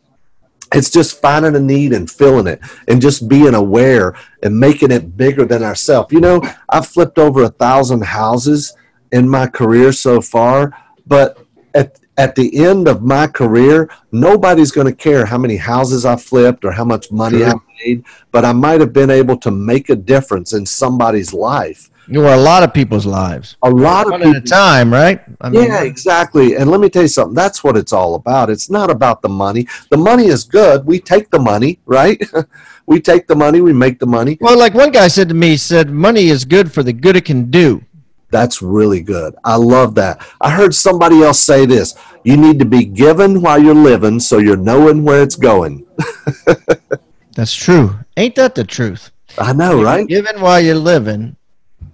[0.73, 5.17] it's just finding a need and filling it and just being aware and making it
[5.17, 6.13] bigger than ourselves.
[6.13, 8.75] You know, I've flipped over a thousand houses
[9.11, 10.73] in my career so far,
[11.07, 11.39] but
[11.73, 16.15] at, at the end of my career, nobody's going to care how many houses I
[16.15, 17.53] flipped or how much money I
[17.83, 21.89] made, but I might have been able to make a difference in somebody's life.
[22.11, 23.55] You were a lot of people's lives.
[23.61, 24.37] A lot One of people.
[24.37, 25.21] at a time, right?
[25.41, 26.55] I yeah, exactly.
[26.55, 27.35] And let me tell you something.
[27.35, 28.49] That's what it's all about.
[28.49, 29.67] It's not about the money.
[29.91, 30.85] The money is good.
[30.85, 32.19] We take the money, right?
[32.87, 33.61] we take the money.
[33.61, 34.39] We make the money.
[34.41, 37.15] Well, like one guy said to me, he said, money is good for the good
[37.15, 37.83] it can do.
[38.31, 39.35] That's really good.
[39.43, 40.25] I love that.
[40.41, 41.95] I heard somebody else say this.
[42.23, 45.85] You need to be given while you're living so you're knowing where it's going.
[47.35, 47.99] That's true.
[48.17, 49.11] Ain't that the truth?
[49.37, 50.07] I know, right?
[50.07, 51.35] Given while you're living.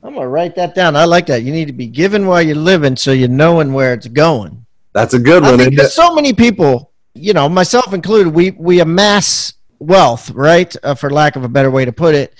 [0.06, 0.96] I'm going to write that down.
[0.96, 1.42] I like that.
[1.42, 4.64] You need to be given while you're living so you're knowing where it's going.
[4.94, 5.58] That's a good one.
[5.58, 5.94] think isn't there's it?
[5.94, 10.74] so many people, you know, myself included, we, we amass wealth, right?
[10.84, 12.36] Uh, for lack of a better way to put it.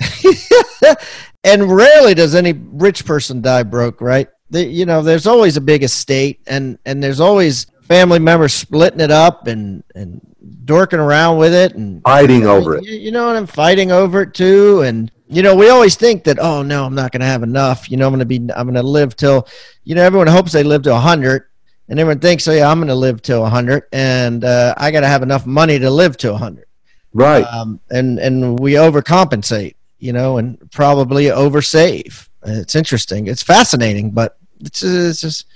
[1.44, 4.28] and rarely does any rich person die broke, right?
[4.50, 9.00] The, you know, there's always a big estate and, and there's always family members splitting
[9.00, 10.20] it up and, and
[10.64, 12.84] dorking around with it and Fighting over it.
[12.84, 14.82] you, you know, and I'm fighting over it too.
[14.82, 17.90] And you know, we always think that, oh no, I'm not going to have enough.
[17.90, 19.48] You know, I'm going to be, I'm going to live till,
[19.84, 21.46] you know, everyone hopes they live to hundred,
[21.88, 25.00] and everyone thinks, oh yeah, I'm going to live till hundred, and uh, I got
[25.00, 26.66] to have enough money to live to hundred.
[27.12, 27.44] Right.
[27.44, 32.28] Um, and and we overcompensate, you know, and probably oversave.
[32.44, 33.28] It's interesting.
[33.28, 35.46] It's fascinating, but it's, it's just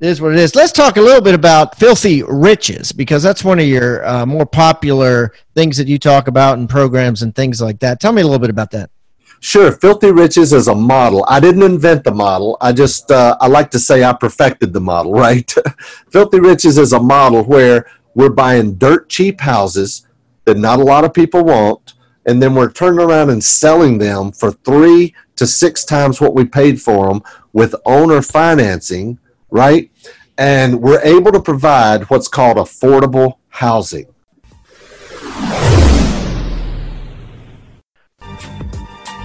[0.00, 0.54] it is what it is.
[0.54, 4.46] Let's talk a little bit about filthy riches because that's one of your uh, more
[4.46, 8.00] popular things that you talk about in programs and things like that.
[8.00, 8.90] Tell me a little bit about that.
[9.40, 11.24] Sure, Filthy Riches is a model.
[11.28, 12.56] I didn't invent the model.
[12.60, 15.52] I just uh, I like to say I perfected the model, right?
[16.10, 20.06] Filthy Riches is a model where we're buying dirt cheap houses
[20.44, 21.94] that not a lot of people want,
[22.26, 26.44] and then we're turning around and selling them for three to six times what we
[26.44, 27.22] paid for them
[27.52, 29.18] with owner financing,
[29.50, 29.90] right?
[30.36, 34.06] And we're able to provide what's called affordable housing.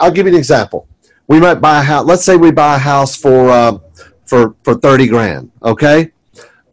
[0.00, 0.86] I'll give you an example.
[1.26, 2.06] We might buy a house.
[2.06, 3.78] Let's say we buy a house for uh,
[4.24, 5.50] for for thirty grand.
[5.62, 6.12] Okay,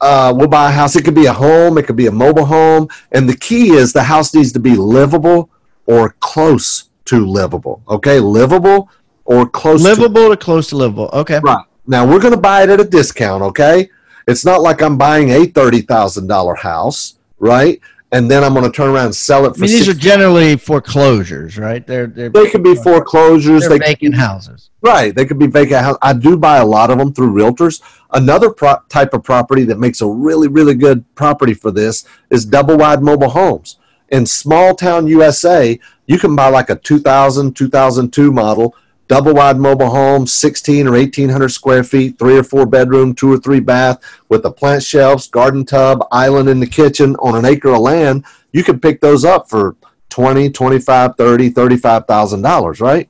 [0.01, 0.95] uh, we'll buy a house.
[0.95, 1.77] It could be a home.
[1.77, 2.87] It could be a mobile home.
[3.11, 5.49] And the key is the house needs to be livable
[5.85, 7.81] or close to livable.
[7.87, 8.89] Okay, livable
[9.25, 9.81] or close.
[9.81, 11.09] To, Livable to close to livable.
[11.13, 11.39] Okay.
[11.39, 13.43] right now, we're going to buy it at a discount.
[13.43, 13.89] Okay,
[14.27, 17.79] it's not like I'm buying a thirty thousand dollar house, right?
[18.11, 19.59] And then I'm going to turn around and sell it I for.
[19.61, 21.85] mean, these are generally foreclosures, right?
[21.85, 23.61] They're they're, they could be foreclosures.
[23.61, 24.69] they're They could vacant houses.
[24.81, 25.13] Right.
[25.15, 25.97] They could be vacant house.
[26.01, 27.81] I do buy a lot of them through realtors.
[28.13, 32.45] Another pro- type of property that makes a really, really good property for this is
[32.45, 33.77] double wide mobile homes.
[34.09, 38.75] In small town USA, you can buy like a 2000, 2002 model,
[39.07, 43.37] double wide mobile home, 16 or 1800 square feet, three or four bedroom, two or
[43.37, 47.73] three bath with a plant shelves, garden tub, island in the kitchen on an acre
[47.73, 48.25] of land.
[48.51, 49.75] You can pick those up for
[50.09, 53.09] 20, 25, 30, 35,000 dollars, right?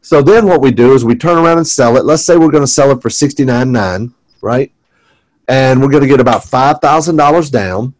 [0.00, 2.04] So then what we do is we turn around and sell it.
[2.04, 4.70] Let's say we're going to sell it for $69.9, right?
[5.48, 7.94] And we're going to get about $5,000 down.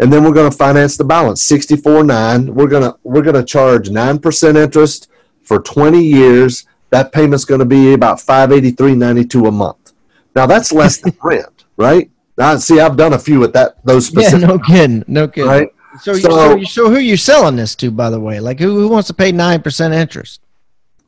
[0.00, 2.50] And then we're going to finance the balance, $64.9.
[2.50, 5.08] We're going to we're going to charge 9% interest
[5.48, 9.94] for 20 years, that payment's going to be about 583.92 a month.
[10.36, 12.10] Now that's less than rent, right?
[12.36, 14.42] Now see, I've done a few with that those specific.
[14.42, 15.50] Yeah, no kidding, no kidding.
[15.50, 15.68] Right?
[16.02, 18.38] So, so, so, so, who are you selling this to, by the way?
[18.38, 20.42] Like, who, who wants to pay nine percent interest?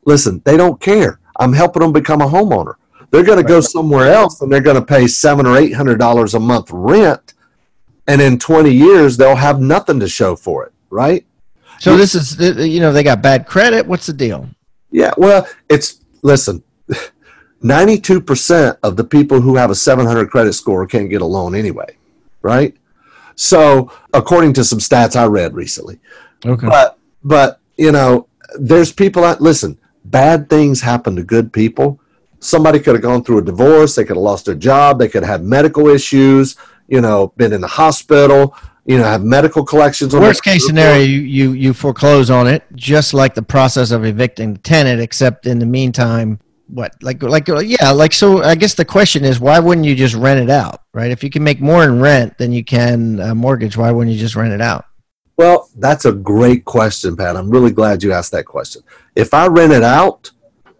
[0.05, 1.19] Listen, they don't care.
[1.39, 2.73] I'm helping them become a homeowner.
[3.11, 3.47] They're going right.
[3.47, 6.39] to go somewhere else, and they're going to pay seven or eight hundred dollars a
[6.39, 7.35] month rent,
[8.07, 11.25] and in 20 years they'll have nothing to show for it, right?
[11.81, 13.87] So this is, you know, they got bad credit.
[13.87, 14.47] What's the deal?
[14.91, 16.63] Yeah, well, it's listen.
[17.63, 21.97] 92% of the people who have a 700 credit score can't get a loan anyway,
[22.43, 22.75] right?
[23.35, 25.99] So, according to some stats I read recently.
[26.45, 26.67] Okay.
[26.67, 28.27] But but, you know,
[28.59, 31.99] there's people that listen, bad things happen to good people.
[32.39, 35.23] Somebody could have gone through a divorce, they could have lost their job, they could
[35.23, 38.55] have had medical issues, you know, been in the hospital,
[38.91, 40.13] you know, have medical collections.
[40.13, 44.53] Worst case scenario, you, you you foreclose on it, just like the process of evicting
[44.53, 48.85] the tenant, except in the meantime, what like like yeah like so i guess the
[48.85, 51.83] question is why wouldn't you just rent it out right if you can make more
[51.83, 54.85] in rent than you can uh, mortgage why wouldn't you just rent it out
[55.35, 58.81] well that's a great question pat i'm really glad you asked that question
[59.17, 60.31] if i rent it out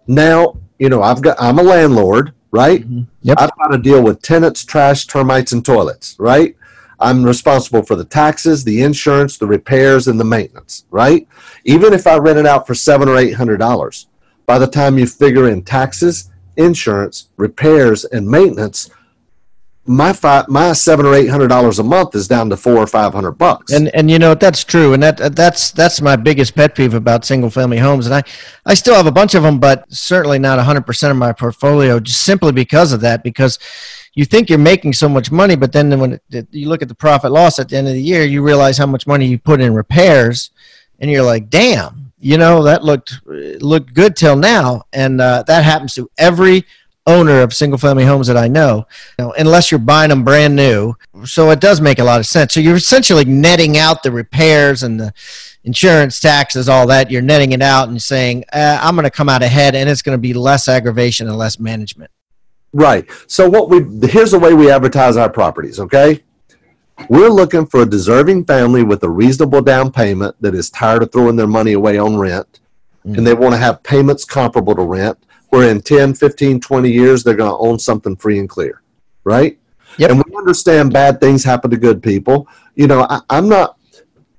[0.08, 3.02] now you know i've got i'm a landlord right mm-hmm.
[3.24, 3.38] yep.
[3.42, 6.56] i've got to deal with tenants trash termites and toilets right
[7.02, 11.28] i'm responsible for the taxes the insurance the repairs and the maintenance right
[11.66, 14.08] even if i rent it out for seven or eight hundred dollars
[14.52, 18.90] by the time you figure in taxes, insurance, repairs, and maintenance,
[19.86, 22.86] my five, my seven or eight hundred dollars a month is down to four or
[22.86, 23.72] five hundred bucks.
[23.72, 27.24] And and you know that's true, and that that's that's my biggest pet peeve about
[27.24, 28.08] single family homes.
[28.08, 28.24] And I
[28.66, 32.02] I still have a bunch of them, but certainly not hundred percent of my portfolio,
[32.02, 33.24] just simply because of that.
[33.24, 33.58] Because
[34.14, 36.96] you think you're making so much money, but then when it, you look at the
[36.96, 39.62] profit loss at the end of the year, you realize how much money you put
[39.62, 40.52] in repairs,
[41.00, 44.84] and you're like, damn you know that looked looked good till now.
[44.94, 46.64] And uh, that happens to every
[47.08, 48.86] owner of single family homes that i know
[49.18, 50.94] you know, unless you're buying them brand new.
[51.26, 52.54] So it does make a lot of sense.
[52.54, 55.12] So you're essentially netting out the repairs and the
[55.64, 57.10] insurance taxes all that.
[57.10, 60.04] You're netting it out and saying uh, i'm going to come out ahead and it's
[60.04, 62.12] going to be less aggravation and less management
[62.74, 66.24] right so what we here's the way we advertise our properties okay
[67.10, 71.12] we're looking for a deserving family with a reasonable down payment that is tired of
[71.12, 72.60] throwing their money away on rent
[73.06, 73.18] mm-hmm.
[73.18, 75.18] and they want to have payments comparable to rent
[75.52, 78.82] where in 10, 15, 20 years they're going to own something free and clear,
[79.26, 79.60] right?
[79.98, 80.10] Yep.
[80.10, 82.48] And we understand bad things happen to good people.
[82.76, 83.78] You know, I, I'm not,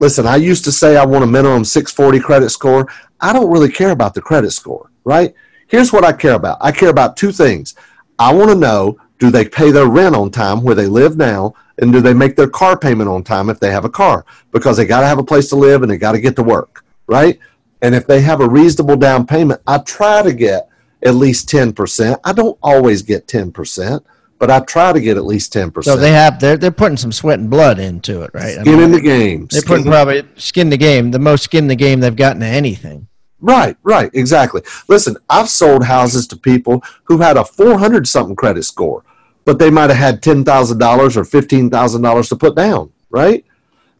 [0.00, 2.88] listen, I used to say I want a minimum 640 credit score.
[3.20, 5.34] I don't really care about the credit score, right?
[5.68, 7.74] Here's what I care about I care about two things.
[8.22, 11.54] I want to know do they pay their rent on time where they live now?
[11.78, 14.24] And do they make their car payment on time if they have a car?
[14.52, 16.42] Because they got to have a place to live and they got to get to
[16.44, 17.38] work, right?
[17.80, 20.68] And if they have a reasonable down payment, I try to get
[21.04, 22.16] at least 10%.
[22.22, 24.04] I don't always get 10%,
[24.38, 25.82] but I try to get at least 10%.
[25.82, 28.52] So they have they're they're putting some sweat and blood into it, right?
[28.52, 29.48] Skin I mean, in the game.
[29.50, 32.46] They're putting probably skin the game, the most skin in the game they've gotten to
[32.46, 33.08] anything.
[33.42, 34.62] Right, right, exactly.
[34.88, 39.04] Listen, I've sold houses to people who had a 400 something credit score
[39.44, 43.44] but they might have had $10,000 or $15,000 to put down, right?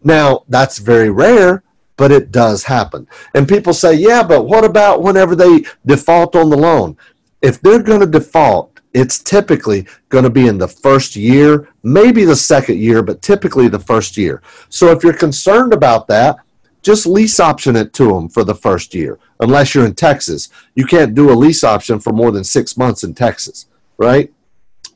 [0.04, 1.62] Now, that's very rare,
[1.96, 3.06] but it does happen.
[3.34, 6.96] And people say, yeah, but what about whenever they default on the loan?
[7.40, 12.24] If they're going to default, it's typically going to be in the first year, maybe
[12.24, 14.42] the second year, but typically the first year.
[14.68, 16.36] So if you're concerned about that,
[16.82, 20.48] just lease option it to them for the first year, unless you're in Texas.
[20.74, 23.66] You can't do a lease option for more than six months in Texas,
[23.96, 24.32] right?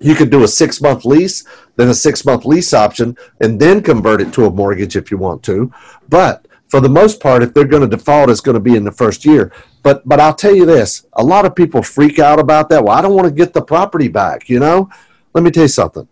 [0.01, 1.45] you could do a six month lease,
[1.77, 5.19] then a six month lease option, and then convert it to a mortgage if you
[5.19, 5.73] want to.
[6.09, 8.85] But for the most part, if they're going to default, it's going to be in
[8.85, 9.53] the first year.
[9.83, 12.85] But but I'll tell you this: a lot of people freak out about that.
[12.85, 14.49] Well, I don't want to get the property back.
[14.49, 14.91] You know,
[15.33, 16.09] let me tell you something.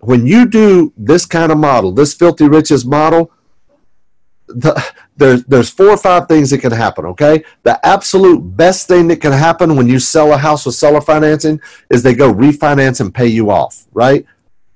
[0.00, 3.32] When you do this kind of model, this filthy riches model,
[4.54, 7.06] the, there's there's four or five things that can happen.
[7.06, 11.00] Okay, the absolute best thing that can happen when you sell a house with seller
[11.00, 13.86] financing is they go refinance and pay you off.
[13.92, 14.24] Right?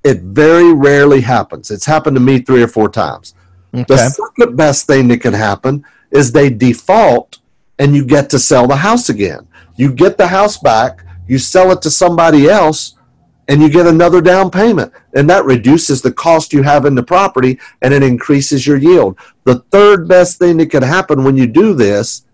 [0.02, 1.70] It very rarely happens.
[1.70, 3.34] It's happened to me three or four times.
[3.74, 3.84] Okay.
[3.88, 7.38] The second best thing that can happen is they default
[7.78, 9.48] and you get to sell the house again.
[9.76, 12.93] You get the house back, you sell it to somebody else,
[13.48, 14.92] and you get another down payment.
[15.14, 19.18] And that reduces the cost you have in the property and it increases your yield.
[19.44, 22.24] The third best thing that could happen when you do this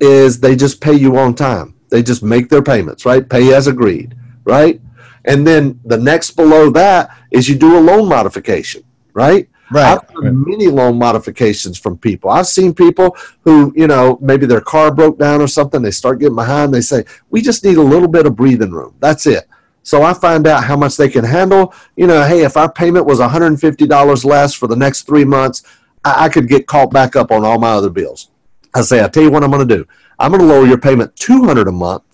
[0.00, 1.74] is they just pay you on time.
[1.88, 3.28] They just make their payments, right?
[3.28, 4.80] Pay as agreed, right?
[5.24, 8.82] And then the next below that is you do a loan modification,
[9.14, 9.48] right?
[9.70, 9.92] Right.
[9.92, 12.28] I've done many loan modifications from people.
[12.28, 15.80] I've seen people who, you know, maybe their car broke down or something.
[15.80, 16.74] They start getting behind.
[16.74, 18.94] They say, we just need a little bit of breathing room.
[19.00, 19.48] That's it.
[19.82, 21.74] So I find out how much they can handle.
[21.96, 25.62] You know, hey, if our payment was $150 less for the next three months,
[26.04, 28.30] I, I could get caught back up on all my other bills.
[28.74, 29.86] I say, I'll tell you what I'm going to do.
[30.18, 32.04] I'm going to lower your payment 200 a month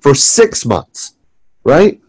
[0.00, 1.14] for six months,
[1.64, 2.00] right?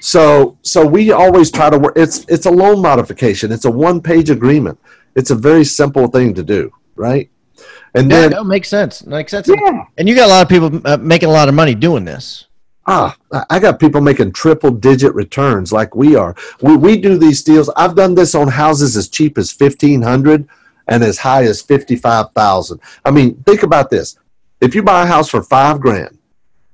[0.00, 1.94] So, so we always try to work.
[1.96, 3.52] It's it's a loan modification.
[3.52, 4.78] It's a one page agreement.
[5.14, 7.30] It's a very simple thing to do, right?
[7.94, 9.06] And yeah, then that makes sense.
[9.06, 9.48] Makes sense.
[9.48, 9.84] Yeah.
[9.96, 12.46] And you got a lot of people uh, making a lot of money doing this.
[12.86, 13.16] Ah,
[13.48, 16.34] I got people making triple digit returns like we are.
[16.60, 17.70] We we do these deals.
[17.76, 20.48] I've done this on houses as cheap as fifteen hundred
[20.88, 22.80] and as high as fifty five thousand.
[23.04, 24.18] I mean, think about this.
[24.60, 26.18] If you buy a house for five grand,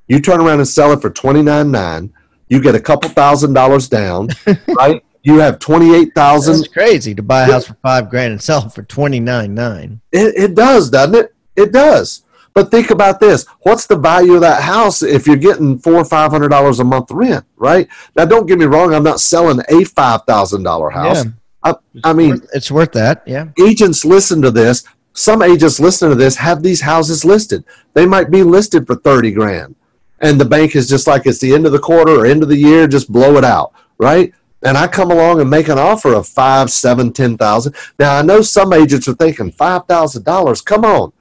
[0.07, 2.13] you turn around and sell it for twenty nine nine
[2.49, 4.29] you get a couple thousand dollars down,
[4.79, 5.05] right?
[5.23, 6.57] You have twenty eight thousand.
[6.57, 9.55] That's crazy to buy a house for five grand and sell it for twenty nine
[9.55, 10.01] nine.
[10.13, 11.35] It, it does, doesn't it?
[11.57, 12.23] It does.
[12.55, 16.05] But think about this: what's the value of that house if you're getting four or
[16.05, 17.45] five hundred dollars a month rent?
[17.57, 18.95] Right now, don't get me wrong.
[18.95, 21.25] I'm not selling a five thousand dollar house.
[21.25, 21.31] Yeah.
[21.65, 21.75] I,
[22.05, 23.23] I mean, worth, it's worth that.
[23.27, 23.49] Yeah.
[23.61, 24.85] Agents listen to this.
[25.13, 27.65] Some agents listening to this have these houses listed.
[27.95, 29.75] They might be listed for thirty grand
[30.21, 32.49] and the bank is just like it's the end of the quarter or end of
[32.49, 34.33] the year, just blow it out, right?
[34.63, 37.77] And I come along and make an offer of five, seven, ten thousand.
[37.99, 40.61] Now I know some agents are thinking five thousand dollars.
[40.61, 41.13] Come on,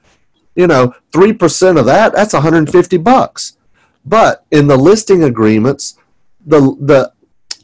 [0.58, 3.56] you know, three percent of that, that's 150 bucks.
[4.04, 5.96] But in the listing agreements,
[6.44, 7.12] the the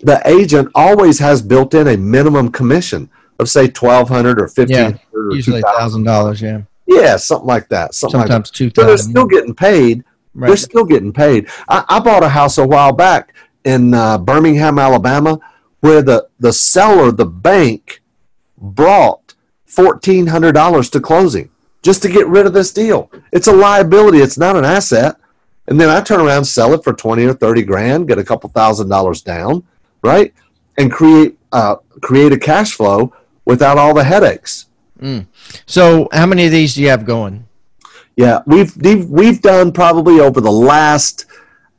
[0.00, 4.76] the agent always has built in a minimum commission of say twelve hundred or fifteen
[4.76, 6.40] hundred yeah, or usually thousand dollars.
[6.40, 6.62] Yeah.
[6.86, 7.94] Yeah, something like that.
[7.94, 8.70] Something Sometimes like two.
[8.76, 10.48] So they're still getting paid Right.
[10.48, 11.48] They're still getting paid.
[11.68, 13.34] I, I, bought a house a while back
[13.64, 15.38] in uh, Birmingham, Alabama,
[15.80, 18.02] where the, the seller, the bank,
[18.58, 19.34] brought
[19.68, 21.50] $1,400 to closing
[21.84, 23.10] just to get rid of this deal.
[23.30, 25.16] It's a liability, it's not an asset.
[25.68, 28.50] And then I turn around, sell it for 20 or 30 grand, get a couple
[28.50, 29.64] thousand dollars down,
[30.02, 30.34] right?
[30.76, 33.12] And create, uh, create a cash flow
[33.44, 34.66] without all the headaches.
[35.00, 35.26] Mm.
[35.66, 37.46] So, how many of these do you have going?
[38.16, 38.74] Yeah, we've
[39.10, 41.26] we've done probably over the last,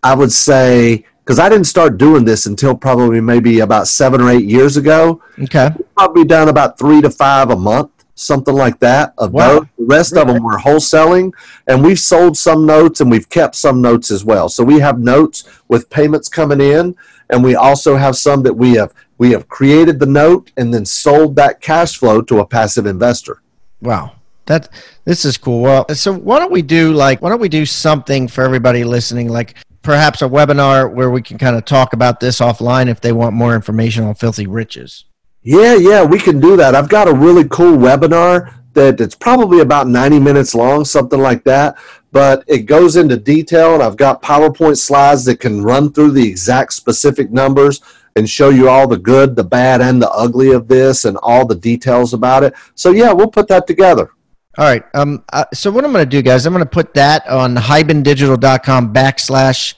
[0.04, 4.30] I would say, because I didn't start doing this until probably maybe about seven or
[4.30, 5.22] eight years ago.
[5.40, 9.14] Okay, we've probably done about three to five a month, something like that.
[9.18, 9.60] Of wow.
[9.60, 11.32] those, the rest of them were wholesaling,
[11.68, 14.50] and we've sold some notes and we've kept some notes as well.
[14.50, 16.96] So we have notes with payments coming in,
[17.30, 20.86] and we also have some that we have we have created the note and then
[20.86, 23.42] sold that cash flow to a passive investor.
[23.82, 24.14] Wow.
[24.46, 24.70] That
[25.06, 25.62] this is cool.
[25.62, 29.30] Well, so why don't we do like why don't we do something for everybody listening,
[29.30, 33.12] like perhaps a webinar where we can kind of talk about this offline if they
[33.12, 35.06] want more information on filthy riches.
[35.46, 36.74] Yeah, yeah, we can do that.
[36.74, 41.44] I've got a really cool webinar that it's probably about 90 minutes long, something like
[41.44, 41.78] that.
[42.12, 46.28] But it goes into detail, and I've got PowerPoint slides that can run through the
[46.28, 47.80] exact specific numbers
[48.16, 51.46] and show you all the good, the bad, and the ugly of this and all
[51.46, 52.56] the details about it.
[52.74, 54.10] So, yeah, we'll put that together.
[54.58, 54.84] All right.
[54.96, 55.24] Um.
[55.32, 58.94] Uh, so what I'm going to do, guys, I'm going to put that on hibandigital.com
[58.94, 59.76] backslash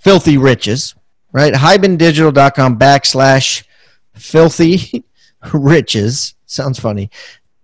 [0.00, 0.94] filthy riches.
[1.32, 1.54] Right.
[1.54, 3.62] hibandigital.com backslash
[4.18, 5.04] filthy
[5.52, 6.34] riches.
[6.46, 7.10] Sounds funny.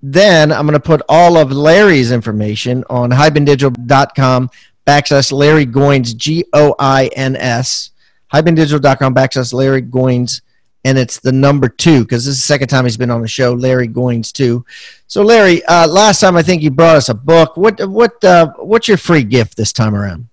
[0.02, 4.50] Then I'm going to put all of Larry's information on hibandigital.com
[4.86, 7.90] backslash Larry Goins G O I N S.
[8.32, 10.42] hibandigital.com backslash Larry Goins
[10.84, 13.28] and it's the number two because this is the second time he's been on the
[13.28, 13.54] show.
[13.54, 14.64] Larry Goins two.
[15.06, 17.56] So Larry, uh, last time I think you brought us a book.
[17.56, 20.28] What what uh, what's your free gift this time around?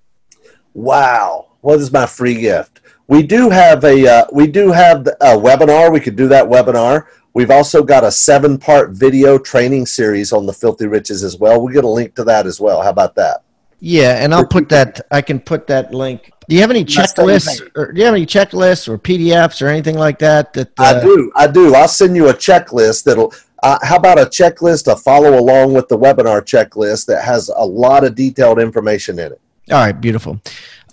[0.73, 2.80] Wow, what is my free gift?
[3.07, 5.91] We do have a uh, we do have a webinar.
[5.91, 7.07] We could do that webinar.
[7.33, 11.61] We've also got a seven part video training series on the filthy riches as well.
[11.61, 12.81] We'll get a link to that as well.
[12.81, 13.43] How about that?
[13.79, 15.01] Yeah, and I'll put that.
[15.11, 16.31] I can put that link.
[16.47, 19.97] Do you have any checklists, or do you have any checklists or PDFs or anything
[19.97, 20.53] like that?
[20.53, 21.31] That uh, I do.
[21.35, 21.73] I do.
[21.73, 23.33] I'll send you a checklist that'll.
[23.63, 27.65] Uh, how about a checklist to follow along with the webinar checklist that has a
[27.65, 29.41] lot of detailed information in it?
[29.71, 30.41] All right, beautiful.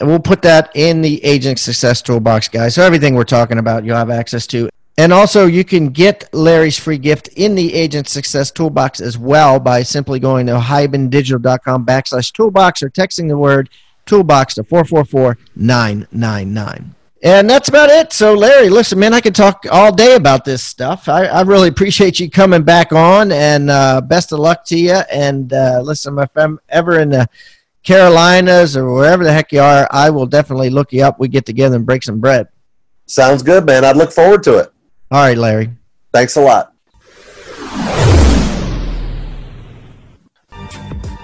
[0.00, 2.74] And we'll put that in the Agent Success Toolbox, guys.
[2.74, 4.68] So everything we're talking about, you'll have access to.
[4.96, 9.60] And also, you can get Larry's free gift in the Agent Success Toolbox as well
[9.60, 13.70] by simply going to hibandigital.com backslash toolbox or texting the word
[14.06, 16.94] toolbox to 444 999.
[17.22, 18.12] And that's about it.
[18.12, 21.08] So, Larry, listen, man, I could talk all day about this stuff.
[21.08, 24.94] I, I really appreciate you coming back on, and uh, best of luck to you.
[25.12, 27.28] And uh, listen, if I'm ever in the
[27.88, 31.18] Carolinas or wherever the heck you are, I will definitely look you up.
[31.18, 32.46] We get together and break some bread.
[33.06, 33.82] Sounds good, man.
[33.82, 34.70] I'd look forward to it.
[35.10, 35.70] All right, Larry.
[36.12, 36.74] Thanks a lot.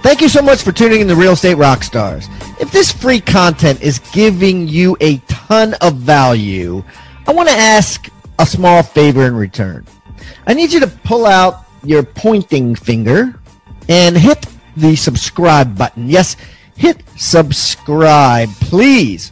[0.01, 2.25] Thank you so much for tuning in to Real Estate Rockstars.
[2.59, 6.83] If this free content is giving you a ton of value,
[7.27, 8.09] I want to ask
[8.39, 9.85] a small favor in return.
[10.47, 13.39] I need you to pull out your pointing finger
[13.87, 16.09] and hit the subscribe button.
[16.09, 16.35] Yes,
[16.75, 19.31] hit subscribe, please.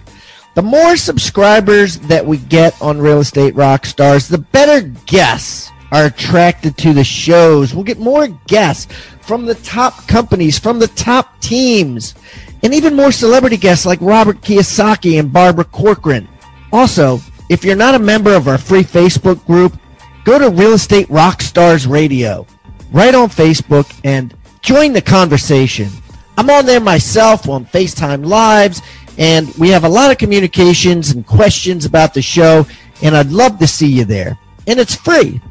[0.55, 6.77] The more subscribers that we get on Real Estate Rockstars, the better guests are attracted
[6.77, 7.73] to the shows.
[7.73, 12.15] We'll get more guests from the top companies, from the top teams,
[12.63, 16.27] and even more celebrity guests like Robert Kiyosaki and Barbara Corcoran.
[16.71, 17.19] Also,
[17.49, 19.77] if you're not a member of our free Facebook group,
[20.23, 22.45] go to Real Estate Rockstars Radio
[22.91, 25.89] right on Facebook and join the conversation.
[26.37, 28.81] I'm on there myself on FaceTime Lives,
[29.17, 32.65] and we have a lot of communications and questions about the show,
[33.01, 34.37] and I'd love to see you there.
[34.67, 35.41] And it's free.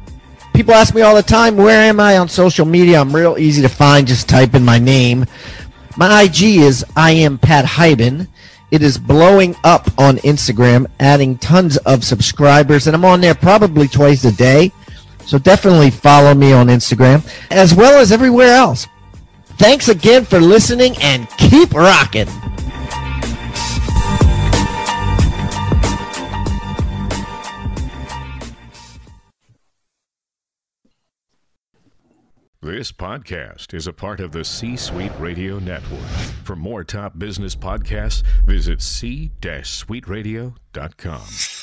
[0.53, 2.99] People ask me all the time, where am I on social media?
[2.99, 4.05] I'm real easy to find.
[4.05, 5.25] Just type in my name.
[5.97, 8.27] My IG is I am Pat Hiban.
[8.69, 13.87] It is blowing up on Instagram, adding tons of subscribers, and I'm on there probably
[13.87, 14.71] twice a day.
[15.25, 18.87] So definitely follow me on Instagram as well as everywhere else.
[19.57, 22.27] Thanks again for listening and keep rocking.
[32.63, 35.99] This podcast is a part of the C Suite Radio Network.
[36.45, 41.62] For more top business podcasts, visit c-suiteradio.com.